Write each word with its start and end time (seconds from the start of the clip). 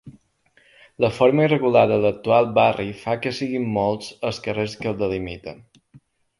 La 1.05 1.11
forma 1.17 1.45
irregular 1.49 1.83
de 1.91 1.99
l'actual 2.05 2.49
barri 2.57 2.87
fa 3.03 3.15
que 3.27 3.35
siguen 3.43 3.71
molts 3.79 4.11
els 4.31 4.43
carrers 4.49 4.77
que 4.83 4.93
el 4.95 5.01
delimiten. 5.07 5.65